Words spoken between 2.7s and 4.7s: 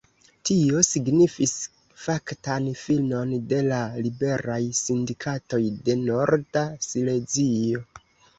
finon de la Liberaj